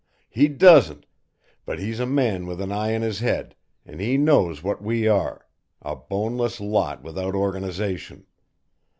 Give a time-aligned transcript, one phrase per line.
[0.31, 1.05] He doesn't,
[1.63, 3.53] but he's a man with an eye in his head
[3.85, 5.45] and he knows what we are,
[5.79, 8.25] a boneless lot without organisation.